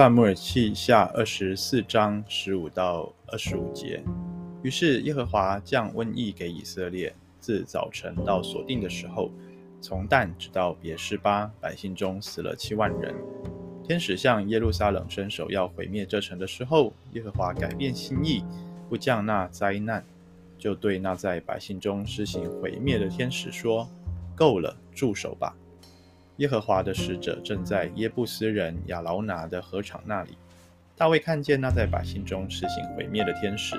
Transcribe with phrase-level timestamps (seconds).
[0.00, 4.02] 撒母耳记下二十四章十五到二十五节。
[4.62, 9.30] 于是耶和华降瘟疫给以色列，自早晨到所定的时候，
[9.78, 13.14] 从旦直到别是巴，百姓中死了七万人。
[13.84, 18.42] 天使向耶路撒冷伸手要毁灭这城的时候，耶和华改变心意，
[18.88, 20.02] 不降那灾难，
[20.58, 23.86] 就对那在百姓中施行毁灭的天使说
[24.34, 25.54] ：“够了，住手吧。”
[26.40, 30.38] 耶和华的使者正在耶布斯人亚劳拿的禾场那里。
[30.96, 33.76] 大卫看见那在百姓中施行毁灭的天使，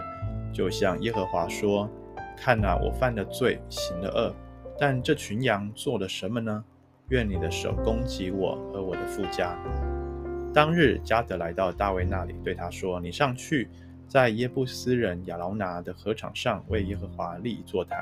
[0.53, 1.89] 就向耶和华说
[2.37, 4.35] ：“看哪，我犯了罪，行了恶，
[4.79, 6.63] 但这群羊做了什么呢？
[7.09, 9.57] 愿你的手攻击我和我的富家。”
[10.53, 13.69] 当日，加得来到大卫那里，对他说：“你上去，
[14.07, 17.99] 在耶布斯人亚劳拿的禾场上为耶和华立一座坛。”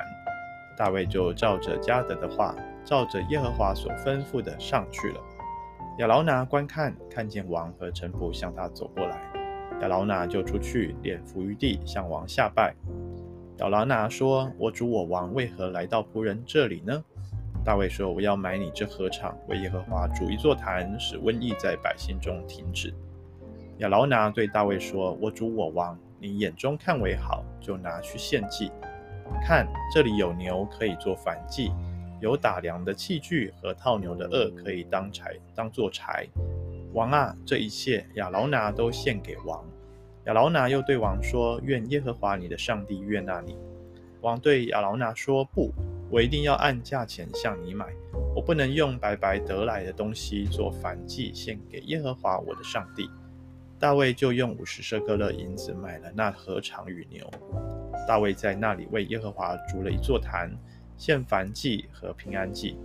[0.75, 2.53] 大卫就照着加得的话。
[2.83, 5.21] 照着耶和华所吩咐的上去了。
[5.99, 9.19] 亚劳拿观看，看见王和臣仆向他走过来，
[9.81, 12.73] 亚劳拿就出去，脸伏于地，向王下拜。
[13.57, 17.03] 亚劳拿说：“我主我王为何来到仆人这里呢？”
[17.65, 22.93] 大卫说：“我要买你这禾场，为耶和华筑一座坛，使瘟疫在百姓中停止。”
[23.79, 28.71] 亚劳拿对大卫说：“我主我王，你眼中看为好，就拿去献祭。
[29.45, 31.73] 看，这里有牛可以做燔祭。”
[32.19, 36.27] 有打粮的器具和套牛的轭可以当柴，当做柴。
[36.93, 39.63] 王啊，这一切亚劳拿都献给王。
[40.25, 43.57] 亚劳拿又对王说：“愿耶和华你的上帝悦纳你。”
[44.21, 45.71] 王对亚劳拿说：“不，
[46.11, 47.85] 我一定要按价钱向你买。
[48.35, 53.09] 我不能用白白得来的东西做燔祭献给耶和华我的上帝。”
[53.79, 57.25] 大卫就用五十舍客勒银子买了那禾场与牛。
[58.07, 60.51] 大卫在那里为耶和华筑了一座坛。
[60.99, 62.77] 献燔祭和平安祭，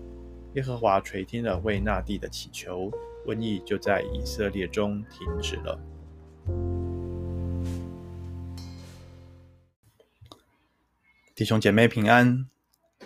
[0.55, 2.89] 耶和华垂听了为那地的祈求，
[3.27, 5.77] 瘟疫就在以色列中停止了。
[11.35, 12.49] 弟兄姐妹平安，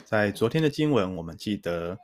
[0.05, 1.99] 在昨天的经文，我们记得，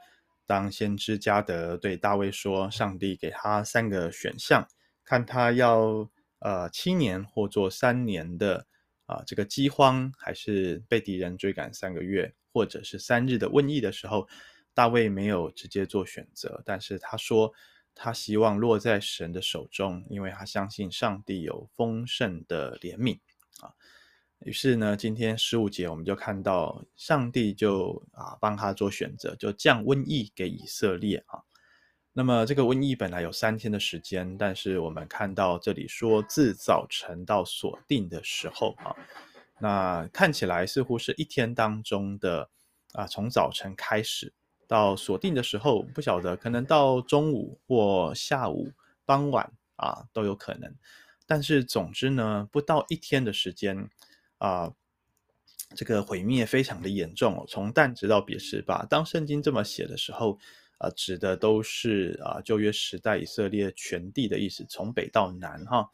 [0.46, 4.66] 当先知迦得对大卫说，上帝给他三个选项，
[5.04, 6.08] 看他要
[6.38, 8.66] 呃七年或做三年的
[9.04, 12.32] 啊、这个饥荒，还是被敌人追赶三个月。
[12.54, 14.28] 或者是三日的瘟疫的时候，
[14.72, 17.52] 大卫没有直接做选择，但是他说
[17.96, 23.18] 他希望落在神的手中，因为他相信上帝有丰盛的怜悯
[23.60, 23.74] 啊。
[24.38, 31.42] 于是呢，今天十五节我们就看到上帝就啊帮他做选择，就降瘟疫给以色列啊。
[32.12, 38.94] 那么这个瘟疫本来有三天的时间，但是我们看到这里说自早晨到锁定的时候啊。
[39.64, 42.50] 那看起来似乎是一天当中的
[42.92, 44.30] 啊，从早晨开始
[44.66, 48.70] 到锁定的时候，不晓得可能到中午或下午、
[49.06, 50.70] 傍晚啊都有可能。
[51.26, 53.88] 但是总之呢，不到一天的时间
[54.36, 54.70] 啊，
[55.74, 57.46] 这个毁灭非常的严重哦。
[57.48, 60.38] 从但直到别是巴，当圣经这么写的时候
[60.76, 65.88] 啊，指的都是啊旧约时代以色列全地的意思，从北到南哈。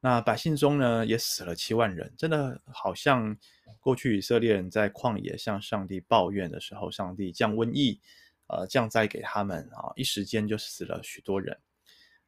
[0.00, 3.36] 那百姓中呢，也死了七万人，真的好像
[3.80, 8.00] 过去以色列人在旷野向上帝抱怨的时候，上帝降瘟疫，
[8.46, 11.58] 呃，降灾给他们啊，一时间就死了许多人。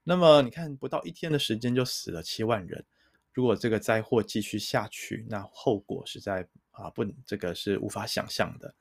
[0.03, 2.85] 那么你看，不到一天的时间就死了七万人，
[3.33, 8.75] 如果这个灾祸继续下去，那后果实在啊不，这个是无法想象的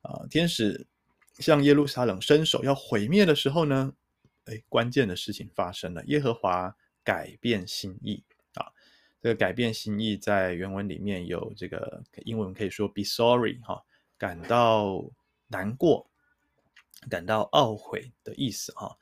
[0.00, 0.24] 啊。
[0.30, 0.86] 天使
[1.40, 3.92] 向耶路撒冷伸手要毁灭的时候呢，
[4.46, 6.74] 哎，关键的事情发生了，耶和华。
[7.04, 8.72] 改变心意啊，
[9.20, 13.84] 这个改变心意在原文里面有这个英文可以说 be sorry 哈，
[14.16, 15.04] 感到
[15.48, 16.10] 难过、
[17.10, 18.96] 感到懊悔的意思哈。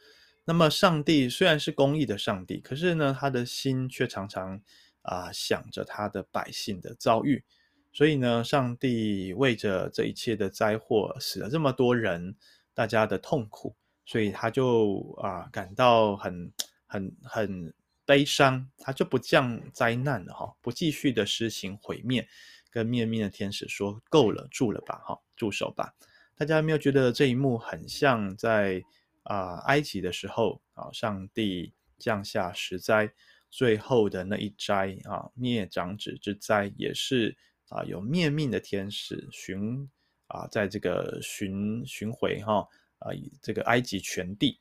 [0.44, 4.60] 那么上帝虽然是公义的上帝，可是呢，他的心却常常
[5.02, 7.44] 啊想着他的百姓的遭遇，
[7.92, 12.34] 所以呢，上帝为着这一切的灾祸死了这么多人，
[12.74, 16.52] 大家的痛苦，所以他就啊感到很
[16.86, 17.72] 很很。
[18.12, 22.28] 悲伤，他就不降灾难了哈，不继续的施行毁灭，
[22.70, 25.94] 跟灭命的天使说够了，住了吧哈，住手吧。
[26.36, 28.82] 大家有没有觉得这一幕很像在
[29.22, 33.10] 啊、埃及的时候啊，上帝降下十灾，
[33.48, 37.34] 最后的那一灾啊灭长子之灾，也是
[37.70, 39.88] 啊有灭命的天使巡
[40.26, 42.68] 啊在这个巡巡回哈
[42.98, 43.08] 啊
[43.40, 44.60] 这个埃及全地，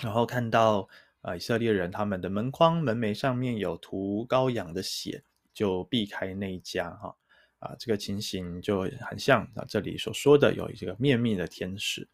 [0.00, 0.88] 然后看到。
[1.24, 5.24] 啊，以色列人他们的门框门楣上面有涂羔羊的血，
[5.54, 7.16] 就避开那一家哈
[7.60, 12.06] 啊，这个情形就很像啊这里所说的有一个灭命的天使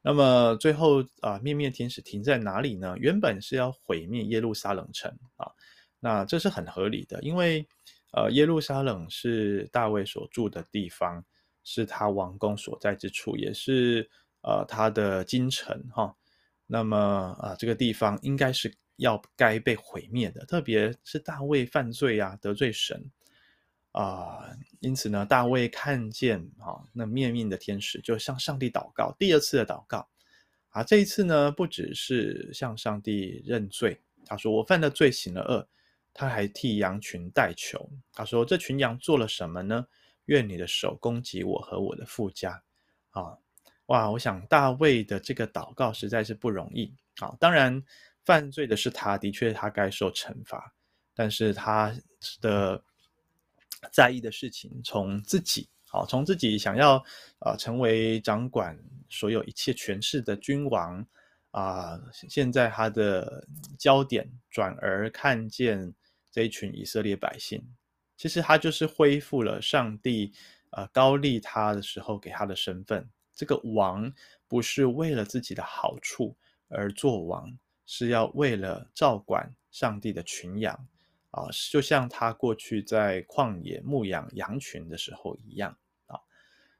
[0.00, 2.94] 那么最后啊，灭灭天使停在哪里呢？
[2.98, 5.50] 原本是要毁灭耶路撒冷城啊，
[5.98, 7.66] 那这是很合理的，因为
[8.12, 11.24] 呃，耶路撒冷是大卫所住的地方，
[11.64, 14.08] 是他王宫所在之处，也是
[14.42, 16.14] 呃他的京城哈。
[16.74, 16.96] 那么
[17.38, 23.04] 啊，这个地方应该是要该被毁灭的，特别是大卫犯罪啊，得罪神。
[23.90, 24.48] 啊、
[24.80, 30.08] 因此呢，大卫看见啊，那灭命的天使就向上帝祷告，第二次的祷告
[30.70, 35.68] 啊，这一次呢，不只是向上帝认罪，他说我犯了罪，行了恶，
[36.14, 39.86] 他还替羊群代求，他说这群羊做了什么呢？
[40.24, 42.62] 愿你的手攻击我和我的富家
[43.10, 43.36] 啊！
[43.92, 47.36] 哇，我想大卫的这个祷告实在是不容易啊。
[47.38, 47.82] 当然，
[48.24, 50.74] 犯罪的是他，的确他该受惩罚，
[51.14, 51.94] 但是他
[52.40, 52.82] 的。
[53.90, 57.04] 在意的事情，从自己好，从自己想要
[57.40, 58.78] 啊、成为掌管
[59.10, 61.04] 所有一切权势的君王
[61.50, 63.44] 啊、现在他的
[63.76, 65.92] 焦点转而看见
[66.30, 67.60] 这一群以色列百姓，
[68.16, 70.32] 其实他就是恢复了上帝、
[70.70, 73.10] 呃、高立他的时候给他的身份。
[73.42, 74.12] 这个王
[74.46, 76.36] 不是为了自己的好处
[76.68, 77.52] 而做王，
[77.84, 80.86] 是要为了照管上帝的群羊。
[81.32, 86.20] 啊，就像他过去在旷野牧养羊群的时候一样啊。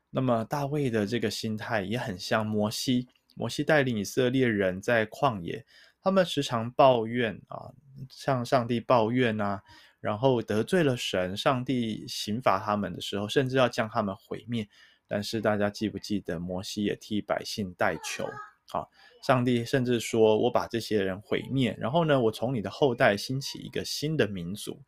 [0.08, 5.66] 那么大卫的这个心态也很像摩西，摩西带领以色列人在旷野，
[6.00, 7.72] 他们时常抱怨啊，
[8.08, 9.60] 向上帝抱怨啊，
[9.98, 14.68] 然后得罪了神，上帝刑罚他们的时候，甚至要将他们毁灭。
[15.12, 18.24] 但是大家记不记得，摩西也替百姓代求
[18.72, 18.88] 啊？
[19.22, 24.80] 上帝甚至说：“我把这些人毁灭，然后呢，我从你的后代兴起一个新的民族。”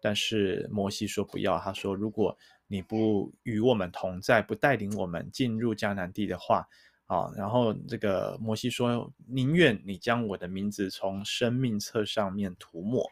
[0.00, 2.38] 但是摩西说：“不要。”他说：“如果
[2.68, 6.64] 你不与我们同在，不带领我们进入迦南地的话，
[7.06, 13.04] 啊，然后这个摩西说：宁愿你将我的名字从生命册上面涂抹。”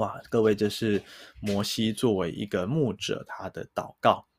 [0.00, 1.02] 哇，各位，这是
[1.42, 4.31] 摩西作为一个牧者他的祷告啊，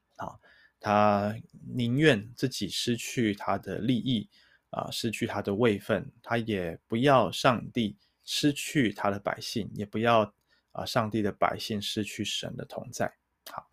[0.83, 1.35] 他
[1.73, 4.29] 宁愿自己失去他的利益。
[4.75, 10.33] 啊，失去他的位分，他也不要上帝失去他的百姓，也不要
[10.71, 13.13] 啊，上帝的百姓失去神的同在。
[13.51, 13.69] 好，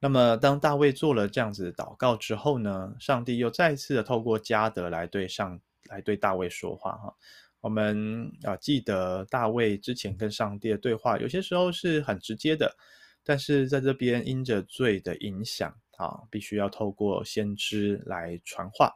[0.00, 7.14] 那么当大卫做了这样子祷告之后呢，上帝又再一次的透过加德来对上来对大卫说话哈。
[7.60, 12.74] 我们啊记得大卫之前跟上帝的对话，有些时候是很直接的，
[13.22, 18.90] 但是在这边因着罪的影响啊，必须要透过先知来传话。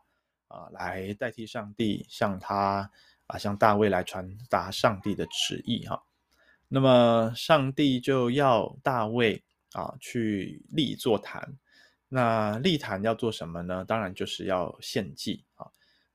[0.49, 2.91] 啊，来代替上帝向他
[3.27, 6.03] 啊，向大卫来传达上帝的旨意哈。
[6.69, 11.57] 那么上帝就要大卫啊去立座坛。
[12.07, 13.83] 那立坛要做什么呢？
[13.87, 15.67] 当然就是要献祭啊。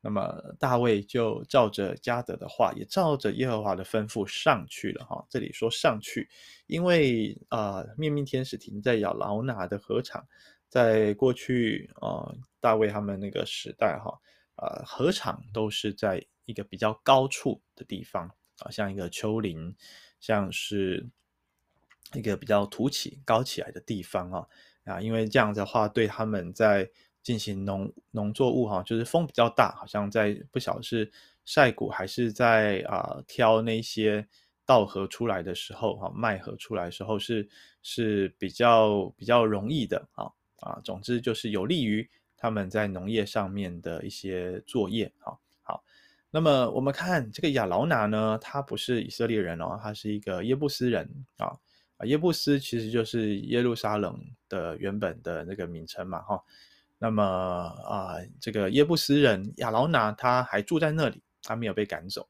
[0.02, 5.26] 那么大卫就照着加得的话，也照着耶和华的吩咐上去了哈。
[5.32, 6.30] 这里说上去，
[6.68, 10.24] 因为啊，灭命天使停在亚劳拿的禾场。
[10.70, 14.20] 在过去啊、大卫他们那个时代哈，
[14.56, 18.30] 呃，禾场都是在一个比较高处的地方
[18.60, 19.76] 啊，像一个丘陵，
[20.20, 21.08] 像是
[22.14, 24.48] 一个比较凸起高起来的地方啊
[24.84, 26.90] 啊，因为这样的话，对他们在
[27.24, 31.12] 进行农农作物哈，就是风比较大，好像在不晓得是
[31.46, 34.28] 晒谷还是在啊、挑那些
[34.66, 37.48] 稻禾出来的时候哈，麦禾出来时候是
[37.84, 40.32] 是比较比较容易的啊。
[40.60, 45.12] 啊，总之就是有利于他们在农业上面的一些作业。
[45.20, 45.84] 好，好，
[46.32, 51.48] 那么我们看这个亚劳拿呢，他不是以色列人哦，他是一个耶布斯人啊。
[51.98, 56.44] 啊，耶布斯其实就是耶路撒冷的原本的那个名称嘛，哈。
[57.00, 62.28] 那么啊，这个耶布斯人亚劳拿他还住在那里，他没有被赶走，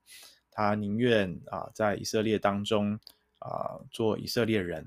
[0.51, 3.00] 他宁愿啊在以色列当中
[3.39, 4.86] 啊做以色列人。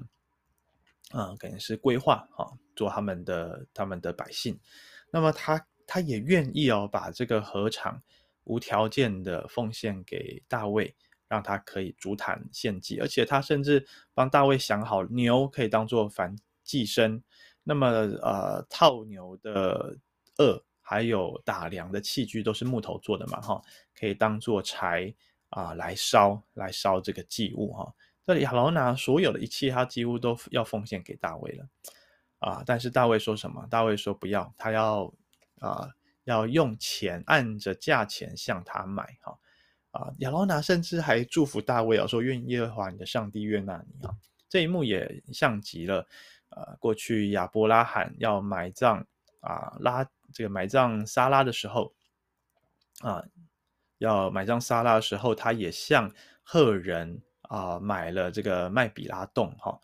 [1.10, 2.46] 啊，可能是规划啊，
[2.80, 4.58] 做他们的他们的百姓，
[5.10, 8.02] 那么他他也愿意哦，把这个禾场
[8.44, 10.94] 无条件的奉献给大卫，
[11.28, 16.34] 让他可以筑坛献祭，而且他甚至帮大卫想好牛可以当做燔
[16.64, 17.20] 祭牲，
[17.62, 17.86] 那么
[18.22, 19.94] 呃套牛的
[20.38, 23.62] 顎还有打粮的器具都是木头做的嘛哈，
[23.94, 25.14] 可以当做柴
[25.50, 27.92] 啊来烧来烧这个祭物哈。
[28.26, 31.66] 这里亚劳拿所有的一切，他几乎都要奉献给大卫了，
[32.40, 32.62] 啊！
[32.66, 33.66] 但是大卫说什么？
[33.70, 35.12] 大卫说不要，他要
[35.60, 35.88] 啊，
[36.24, 39.38] 要用钱按着价钱向他买，哈
[39.92, 40.12] 啊！
[40.18, 44.14] 亚罗拿甚至还祝福大卫啊，说愿耶和华你的上帝悦纳你啊！
[44.48, 46.06] 这一幕也像极了，
[46.48, 49.06] 呃，过去亚伯拉罕要埋葬
[49.40, 51.92] 啊拉这个埋葬撒拉的时候，
[53.00, 53.22] 啊，
[53.98, 56.10] 要买张撒拉的时候，他也向
[56.42, 59.78] 赫人啊买了这个麦比拉洞哈。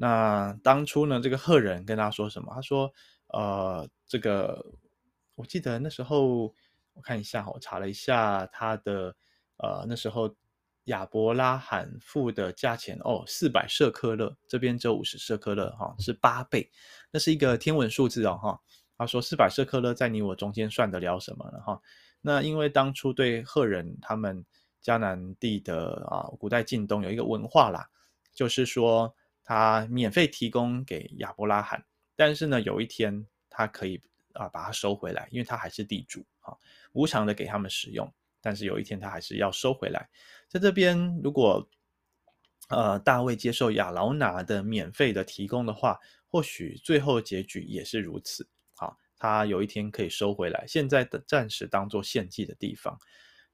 [0.00, 2.54] 那当初呢，这个赫人跟他说什么？
[2.54, 2.88] 他说
[3.34, 4.64] ：“呃，这个
[5.34, 6.54] 我记得那时候
[6.92, 9.16] 我看一下，我查了一下他的
[9.56, 10.32] 呃那时候
[10.84, 16.70] 亚伯拉罕付的价钱哦，四百舍克勒，这边只有五十舍克勒哈，是八倍，
[17.10, 18.60] 那是一个天文数字哦哈。
[18.96, 21.80] 他说四百舍克勒在你我中间算得了什么呢哈？”
[22.22, 24.44] 那因为当初对赫人他们
[24.80, 27.88] 迦南地的啊，古代近东有一个文化啦，
[28.32, 29.12] 就是说
[29.48, 31.82] 他免费提供给亚伯拉罕，
[32.14, 33.98] 但是呢，有一天他可以
[34.34, 36.54] 啊把它收回来，因为他还是地主啊，
[36.92, 38.12] 无偿的给他们使用，
[38.42, 40.06] 但是有一天他还是要收回来。
[40.48, 41.66] 在这边，如果
[42.68, 48.46] 呃大卫接受亚劳拿的免费的提供的话，或许最后结局也是如此。
[49.20, 52.96] 他有一天可以收回来，现在的暂时当做献祭的地方，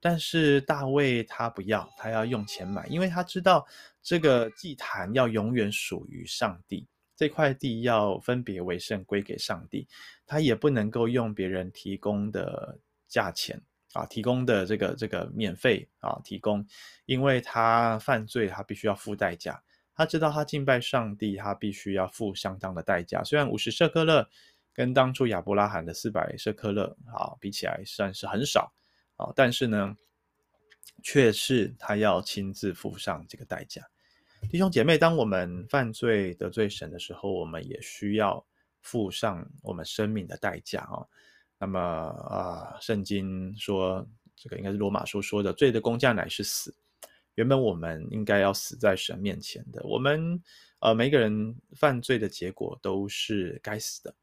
[0.00, 3.64] 但是大卫他不要，他要用钱买，因为他知道
[4.04, 9.88] 这个祭坛要永远属于上帝，这块地要分别为圣归给上帝，
[10.26, 13.60] 他也不能够用别人提供的价钱
[13.94, 16.64] 啊，提供的这个这个免费啊提供，
[17.06, 19.60] 因为他犯罪，他必须要付代价，
[19.94, 24.28] 他知道他敬拜上帝，他必须要付相当的代价，虽然五十舍客勒。
[24.76, 28.74] 跟当初亚伯拉罕的四百舍客勒啊比起来，算是很少
[29.14, 29.96] 啊，但是呢，
[31.00, 33.80] 却是他要亲自付上这个代价。
[34.50, 38.44] 弟兄姐妹，当我们犯罪得罪神的时候，我们也需要
[38.82, 41.02] 付上我们生命的代价啊。
[41.58, 46.72] 那么啊，圣经说这个应该是罗马书说的，罪的工价乃是死。
[47.34, 50.40] 原本我们应该要死在神面前的，我们
[50.78, 54.14] 呃每个人犯罪的结果都是该死的。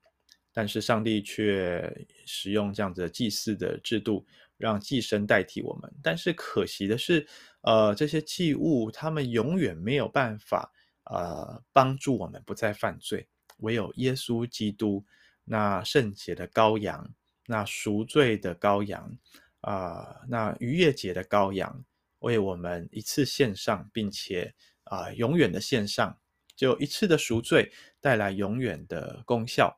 [0.54, 4.26] 但是上帝却使用这样子的祭祀的制度，
[4.58, 5.90] 让祭牲代替我们。
[6.04, 7.26] 但是可惜的是，
[7.62, 10.72] 呃，这些器物他们永远没有办法，
[11.06, 13.28] 呃，帮助我们不再犯罪。
[13.58, 15.06] 唯有耶稣基督
[15.44, 17.14] 那圣洁的羔羊，
[17.46, 19.16] 那赎罪的羔羊，
[19.60, 21.86] 啊、那逾越节的羔羊，
[22.20, 26.18] 为我们一次献上，并且啊、永远的献上，
[26.56, 29.78] 就一次的赎罪带来永远的功效。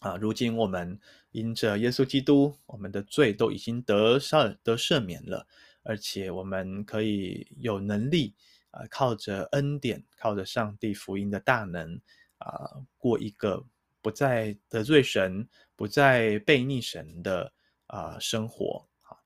[0.00, 5.46] 啊，如今我们因着耶稣基督，我们的罪都已经得赦得赦免了，
[5.86, 8.34] 而且我们可以有能力
[8.70, 12.00] 啊，靠着恩典，靠着上帝福音的大能
[12.38, 13.64] 啊，过一个
[14.02, 17.52] 不再得罪神、不再悖逆神的
[17.86, 18.86] 啊生活。
[19.00, 19.18] 好，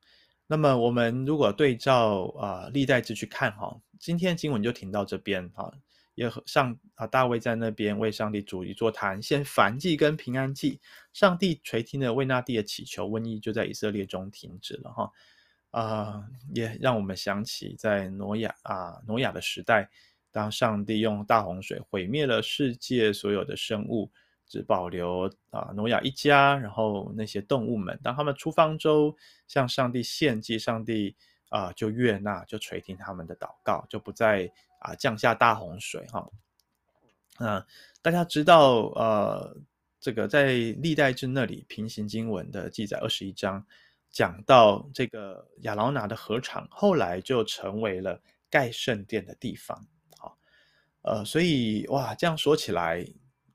[0.46, 5.72] 那么我们如果对照啊历代志去看哈，今天经文就停到这边哈。
[6.16, 10.78] 也和上啊，大卫在那边为上帝筑一座坛，献燔祭跟平安祭。
[11.14, 15.10] 上帝垂听了为那地的祈求，瘟疫就在以色列中停止了哈。
[15.70, 16.24] 啊、
[16.54, 19.88] 也让我们想起在挪亚啊，挪亚的时代，
[20.30, 24.10] 当上帝用大洪水毁灭了世界所有的生物，
[24.46, 31.16] 只保留啊挪亚一家，然后那些动物们，当他们出方舟向上帝献祭，上帝
[31.48, 34.52] 啊就悦纳，就垂听他们的祷告，就不再。
[34.80, 36.26] 啊，降下大洪水哈，
[37.38, 37.66] 那
[38.00, 39.54] 大家知道，呃，
[40.00, 43.62] 这个在历代志那里平行经文的记载二十一章，
[44.10, 49.86] 讲到这个亚劳拿的禾场，后来就成为了盖圣殿的地方，
[50.18, 50.36] 好，
[51.02, 53.06] 呃，所以哇，这样说起来，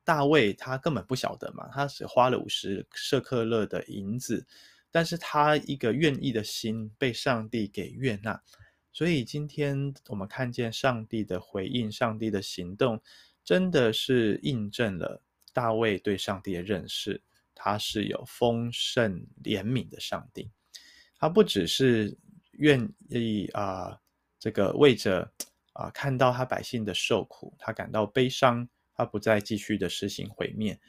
[0.05, 4.47] 大卫他根本不晓得嘛，他只花了五十舍客勒的银子，
[4.91, 8.41] 但是他一个愿意的心被上帝给悦纳。
[8.93, 13.01] 所以今天我们看见上帝的回应，上帝的行动，
[13.43, 15.21] 真的是印证了
[15.51, 17.21] 大卫对上帝的认识。
[17.65, 20.51] 他是有丰盛怜悯的上帝，
[21.17, 22.15] 他不只是
[22.51, 23.99] 愿意啊、
[24.37, 25.27] 这个为着
[25.73, 30.79] 啊、看到他百姓的受苦，他感到悲伤，他不再继续的实行毁灭，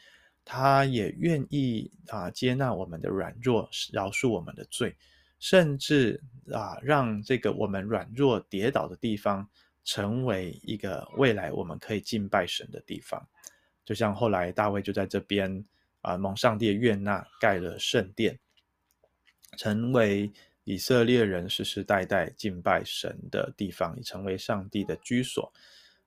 [0.45, 4.95] 他也愿意啊、接纳我们的软弱，饶恕我们的罪。
[5.38, 9.49] 甚至啊，让这个我们软弱跌倒的地方，
[9.83, 13.26] 成为一个未来我们可以敬拜神的地方。
[13.83, 15.64] 就像后来大卫就在这边
[16.07, 18.39] 啊，蒙上帝的悦纳，盖了圣殿，
[19.59, 20.31] 成为
[20.63, 25.53] 以色列人世世代代敬拜神的地方，也成为上帝的居所。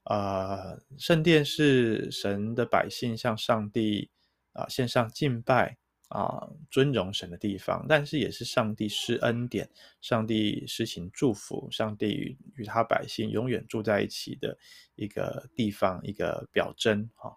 [0.03, 4.10] 啊，圣殿是神的百姓向上帝
[4.53, 5.77] 啊献上敬拜。
[6.10, 9.70] 啊，尊荣神的地方，但是也是上帝施恩典、
[10.01, 14.58] 上帝施行祝福、上帝与与他百姓永远住在一起的
[14.96, 17.08] 一个地方，一个表征。
[17.13, 17.32] 哈，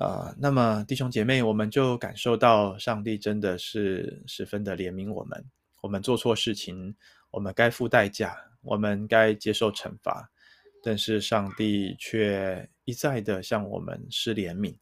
[0.00, 5.44] 啊，那么弟兄姐妹，我们就感受到上帝真的是十分的怜悯我们。
[5.82, 6.96] 我们做错事情，
[7.30, 10.30] 我们该付代价，我们该接受惩罚。
[10.82, 14.74] 但是上帝却一再的向我们施怜悯，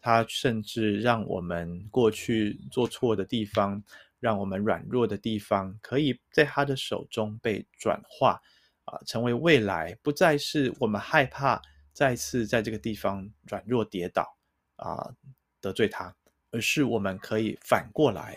[0.00, 3.84] 他甚至让我们过去做错的地方，
[4.20, 8.40] 让我们软弱的地方，可以在他的手中被转化，
[8.86, 11.60] 啊，成为未来，不再是我们害怕
[11.92, 14.34] 再次在这个地方软弱跌倒，
[14.82, 15.14] 啊，
[15.60, 16.14] 得罪他，
[16.50, 18.36] 而是我们可以反过来，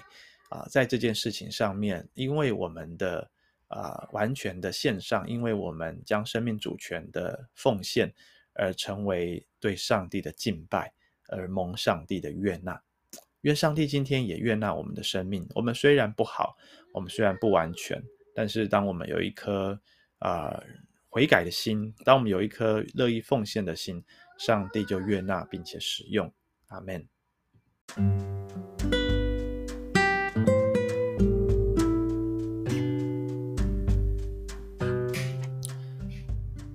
[0.49, 3.29] 啊，在这件事情上面，因为我们的。
[3.67, 8.13] 啊、完全的献上，因为我们将生命主权的奉献，
[8.53, 10.93] 而成为对上帝的敬拜，
[11.27, 12.79] 而蒙上帝的悦纳。
[13.41, 15.45] 愿上帝今天也悦纳我们的生命。
[15.55, 16.55] 我们虽然不好，
[16.93, 18.01] 我们虽然不完全，
[18.35, 19.77] 但是当我们有一颗
[20.19, 20.63] 啊、
[21.09, 24.01] 悔改的心，当我们有一颗乐意奉献的心，
[24.37, 26.31] 上帝就悦纳并且使用。
[26.67, 27.07] 阿门。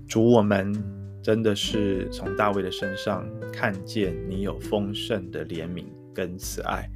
[0.09, 0.73] 主，我们
[1.23, 6.89] 真的是从大卫的身上看见你有丰盛的怜悯跟慈爱。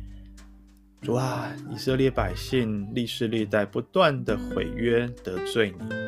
[1.01, 6.04] 主啊，以色列百姓历世历代不断的毁约得罪你。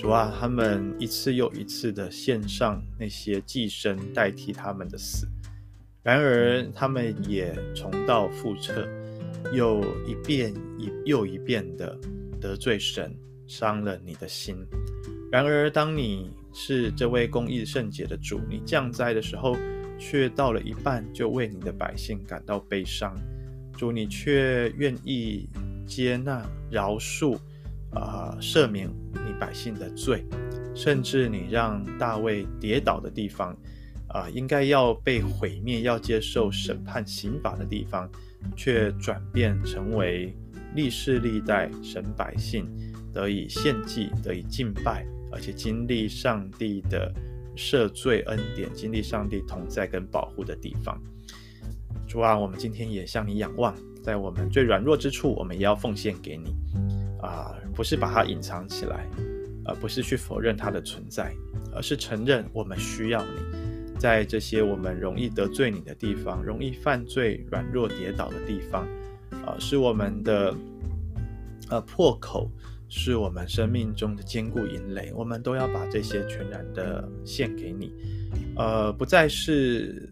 [0.00, 5.28] 主啊，他们一次又一次的献上那些寄生代替他们的死，
[6.02, 8.88] 然而他们也重蹈覆辙，
[9.52, 11.94] 又一遍一又一遍的
[12.40, 13.14] 得罪神，
[13.46, 14.56] 伤了你的心。
[15.30, 19.54] 然而当你是这位公义圣洁的主，你降灾的时候，
[19.98, 23.14] 却到了一半就为你的百姓感到悲伤。
[23.76, 25.46] 主，你却愿意
[25.86, 27.36] 接纳、饶恕、
[27.92, 28.88] 啊、赦免
[29.40, 30.24] 百姓的罪，
[30.74, 33.56] 甚至你让大卫跌倒的地方，
[34.08, 38.08] 啊、应该要被毁灭、要接受审判刑罚的地方，
[38.54, 40.36] 却转变成为
[40.76, 42.68] 历世历代神百姓
[43.12, 45.06] 得以献祭、得以敬拜。
[45.32, 47.14] 而且经历上帝的
[47.56, 51.00] 赦罪恩典，经历上帝同在跟保护的地方。
[52.08, 53.72] 主啊，我们今天也向你仰望，
[54.02, 56.52] 在我们最软弱之处，我们也要奉献给你。
[57.22, 59.06] 啊，不是把它隐藏起来，
[59.64, 61.32] 而不是去否认它的存在，
[61.74, 63.98] 而是承认我们需要你。
[63.98, 68.86] 在这些我们容易得罪你的地方，容易犯罪、软弱跌倒的地方，
[69.44, 70.54] 啊，是我们的
[71.68, 72.50] 呃破口。
[72.92, 77.92] 是我们生命中的坚固营垒，我们都要把这些全然的献给你，
[78.56, 80.10] 呃，不再是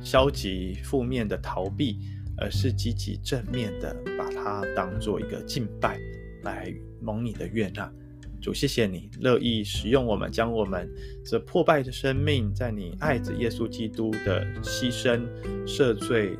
[0.00, 1.98] 消极负面的逃避，
[2.38, 5.98] 而是积极正面的把它当做一个敬拜
[6.42, 7.92] 来蒙你的悦纳。
[8.40, 10.88] 主，谢谢你乐意使用我们，将我们
[11.24, 15.26] 这破败的生命，在你爱子耶稣基督的牺牲、
[15.66, 16.36] 赦罪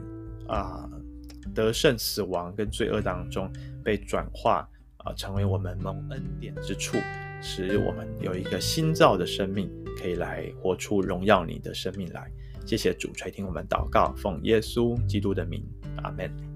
[0.46, 0.88] 啊、
[1.54, 3.50] 得胜死亡跟罪恶当中
[3.84, 4.68] 被转化。
[5.02, 6.98] 啊，成为我们蒙恩典之处，
[7.40, 12.30] 使我们有一个新造的生命，可以来活出荣耀你的生命来。
[12.66, 15.64] 谢谢主垂听我们祷告，奉耶稣基督的名，
[16.02, 16.49] 阿门。